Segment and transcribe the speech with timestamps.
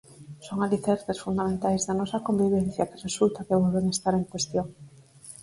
[0.47, 4.67] Son alicerces fundamentais da nosa convivencia que resulta que volven estar en cuestión.